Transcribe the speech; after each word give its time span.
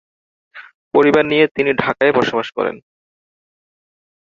পরিবার 0.93 1.23
নিয়ে 1.25 1.45
তিনি 1.55 1.71
ঢাকায় 1.73 2.13
বসবাস 2.17 2.47
করেন। 2.51 2.75